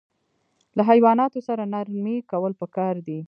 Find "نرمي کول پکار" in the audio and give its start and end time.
1.73-2.95